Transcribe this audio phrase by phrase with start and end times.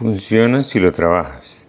[0.00, 1.68] Funciona si lo trabajas.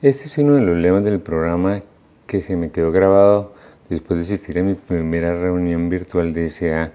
[0.00, 1.82] Este es uno de los lemas del programa
[2.26, 3.52] que se me quedó grabado
[3.90, 6.90] después de asistir a mi primera reunión virtual de SA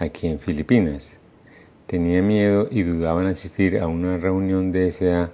[0.00, 1.20] aquí en Filipinas.
[1.86, 5.30] Tenía miedo y dudaba en asistir a una reunión de SA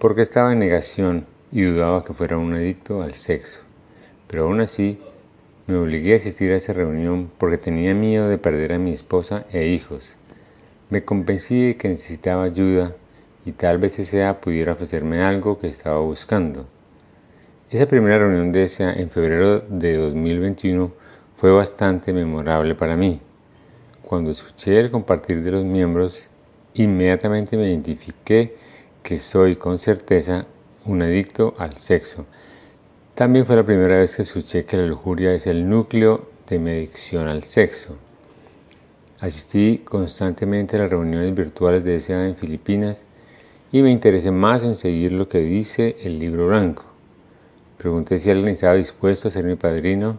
[0.00, 3.62] porque estaba en negación y dudaba que fuera un adicto al sexo.
[4.26, 4.98] Pero aún así
[5.68, 9.46] me obligué a asistir a esa reunión porque tenía miedo de perder a mi esposa
[9.52, 10.16] e hijos.
[10.88, 12.96] Me convencí de que necesitaba ayuda
[13.44, 16.66] y tal vez SA pudiera ofrecerme algo que estaba buscando.
[17.70, 20.92] Esa primera reunión de SA en febrero de 2021
[21.36, 23.20] fue bastante memorable para mí.
[24.02, 26.28] Cuando escuché el compartir de los miembros,
[26.74, 28.56] inmediatamente me identifiqué
[29.02, 30.46] que soy con certeza
[30.84, 32.26] un adicto al sexo.
[33.14, 36.70] También fue la primera vez que escuché que la lujuria es el núcleo de mi
[36.70, 37.96] adicción al sexo.
[39.20, 43.02] Asistí constantemente a las reuniones virtuales de SA en Filipinas
[43.72, 46.84] y me interesé más en seguir lo que dice el libro blanco.
[47.78, 50.18] Pregunté si alguien estaba dispuesto a ser mi padrino,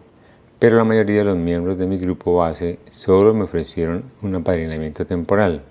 [0.58, 5.06] pero la mayoría de los miembros de mi grupo base solo me ofrecieron un apadrinamiento
[5.06, 5.64] temporal.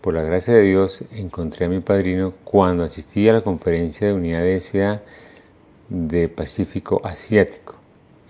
[0.00, 4.14] Por la gracia de Dios encontré a mi padrino cuando asistí a la conferencia de
[4.14, 5.02] unidad de SA
[5.88, 7.76] de Pacífico Asiático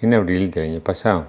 [0.03, 1.29] en abril del año pasado.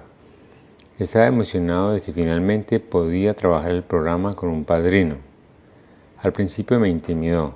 [0.98, 5.27] Estaba emocionado de que finalmente podía trabajar el programa con un padrino.
[6.20, 7.54] Al principio me intimidó,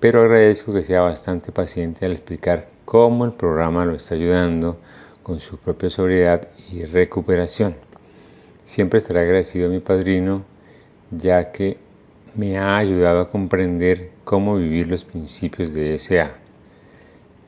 [0.00, 4.78] pero agradezco que sea bastante paciente al explicar cómo el programa lo está ayudando
[5.22, 7.76] con su propia sobriedad y recuperación.
[8.64, 10.42] Siempre estaré agradecido a mi padrino,
[11.12, 11.76] ya que
[12.34, 16.32] me ha ayudado a comprender cómo vivir los principios de SA.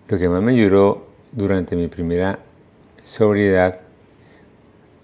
[0.07, 2.39] Lo que más me ayudó durante mi primera
[3.03, 3.81] sobriedad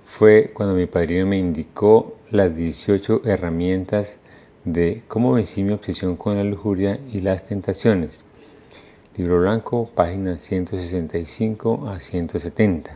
[0.04, 4.18] fue cuando mi padrino me indicó las 18 herramientas
[4.64, 8.24] de Cómo vencí mi obsesión con la lujuria y las tentaciones.
[9.14, 12.90] Libro blanco, páginas 165 a 170.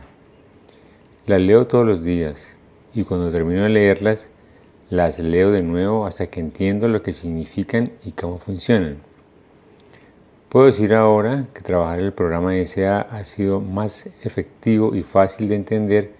[1.27, 2.47] Las leo todos los días
[2.95, 4.29] y cuando termino de leerlas,
[4.89, 8.97] las leo de nuevo hasta que entiendo lo que significan y cómo funcionan.
[10.49, 15.55] Puedo decir ahora que trabajar el programa SA ha sido más efectivo y fácil de
[15.55, 16.11] entender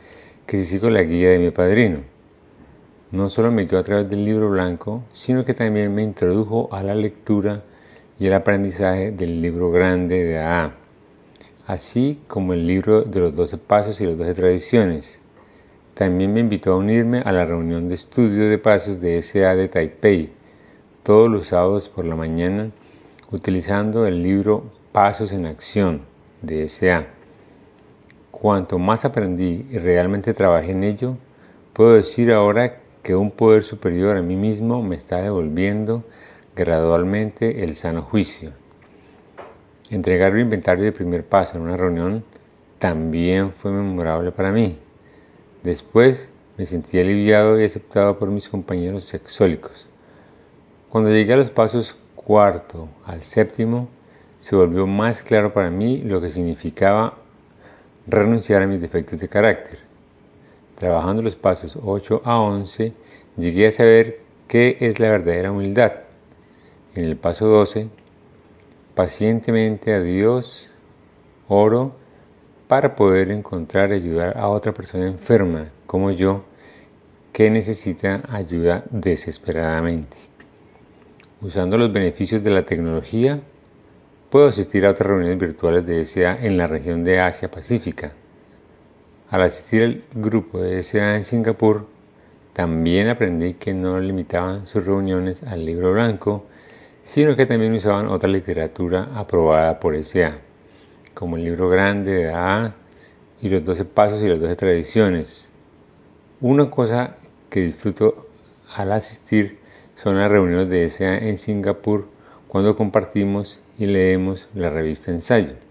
[0.46, 2.02] que si sigo la guía de mi padrino
[3.12, 6.84] no solo me quedó a través del libro blanco, sino que también me introdujo a
[6.84, 7.64] la lectura
[8.20, 10.74] y el aprendizaje del libro grande de AA,
[11.66, 15.20] así como el libro de los 12 pasos y las 12 tradiciones.
[15.96, 19.68] También me invitó a unirme a la reunión de estudio de pasos de SA de
[19.68, 20.30] Taipei,
[21.02, 22.70] todos los sábados por la mañana,
[23.32, 26.02] utilizando el libro Pasos en Acción
[26.44, 27.08] de SA.
[28.30, 31.18] Cuanto más aprendí y realmente trabajé en ello,
[31.74, 36.04] puedo decir ahora que un poder superior a mí mismo me está devolviendo
[36.56, 38.52] gradualmente el sano juicio.
[39.90, 42.24] Entregar el inventario de primer paso en una reunión
[42.78, 44.78] también fue memorable para mí.
[45.64, 49.88] Después me sentí aliviado y aceptado por mis compañeros sexólicos.
[50.90, 53.90] Cuando llegué a los pasos cuarto al séptimo,
[54.42, 57.18] se volvió más claro para mí lo que significaba
[58.08, 59.89] renunciar a mis defectos de carácter.
[60.80, 62.94] Trabajando los pasos 8 a 11,
[63.36, 65.92] llegué a saber qué es la verdadera humildad.
[66.96, 67.90] En el paso 12,
[68.96, 70.70] pacientemente a Dios
[71.50, 71.98] oro
[72.70, 76.46] para poder encontrar y ayudar a otra persona enferma como yo
[77.34, 80.16] que necesita ayuda desesperadamente.
[81.42, 83.42] Usando los beneficios de la tecnología,
[84.30, 88.14] puedo asistir a otras reuniones virtuales de SA en la región de Asia Pacífica
[89.30, 91.86] al asistir al grupo de SA en Singapur,
[92.54, 96.46] también aprendí que no limitaban sus reuniones al libro blanco,
[97.04, 100.40] sino que también usaban otra literatura aprobada por SA,
[101.14, 102.74] como el libro grande de AA
[103.42, 105.50] y los 12 pasos y las 12 tradiciones.
[106.42, 107.16] Una cosa
[107.50, 108.28] que disfruto
[108.76, 109.60] al asistir
[109.96, 112.08] son las reuniones de SA en Singapur
[112.48, 115.69] cuando compartimos y leemos la revista Ensayo.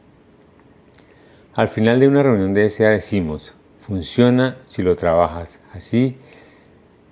[1.59, 6.17] Al final de una reunión de SA decimos, funciona si lo trabajas así,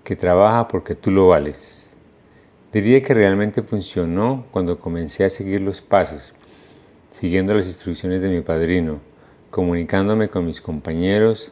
[0.04, 1.84] que trabaja porque tú lo vales.
[2.72, 6.32] Diría que realmente funcionó cuando comencé a seguir los pasos,
[7.10, 9.00] siguiendo las instrucciones de mi padrino,
[9.50, 11.50] comunicándome con mis compañeros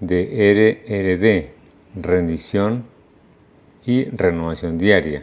[0.00, 2.86] de RRD, rendición
[3.84, 5.22] y renovación diaria,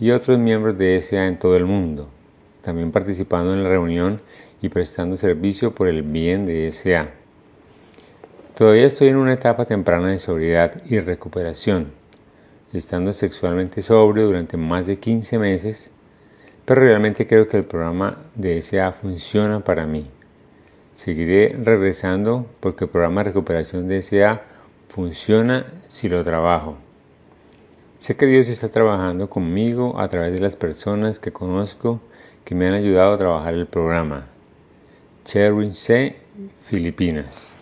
[0.00, 2.08] y otros miembros de SA en todo el mundo,
[2.62, 4.22] también participando en la reunión
[4.62, 7.10] y prestando servicio por el bien de SA.
[8.56, 11.92] Todavía estoy en una etapa temprana de sobriedad y recuperación.
[12.72, 15.90] Estando sexualmente sobrio durante más de 15 meses,
[16.64, 20.10] pero realmente creo que el programa de SA funciona para mí.
[20.96, 24.40] Seguiré regresando porque el programa de recuperación de SA
[24.88, 26.78] funciona si lo trabajo.
[27.98, 32.00] Sé que Dios está trabajando conmigo a través de las personas que conozco
[32.44, 34.28] que me han ayudado a trabajar el programa.
[35.36, 36.16] Cherwin C.,
[36.62, 37.55] Filipinas.